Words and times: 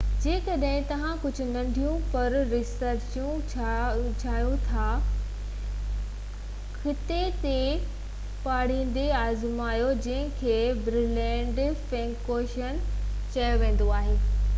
جيڪڏھن 0.21 0.85
توھان 0.91 1.17
ڪجهه 1.23 1.47
ننڍيون 1.55 1.99
پر 2.13 2.35
رچ 2.35 2.47
پيسٽريون 2.77 3.43
چاهيو 4.23 4.47
ٿا 4.69 4.85
خطي 6.79 7.19
تي 7.45 7.53
ڀاڙيندي 8.49 9.05
آزمايو 9.21 9.93
جن 10.09 10.33
کي 10.43 10.57
برلينر 10.91 11.79
فينڪوچين 11.93 12.77
ريفپين 12.83 13.33
چيو 13.37 13.55
ويندو 13.65 13.95
آهي 14.03 14.17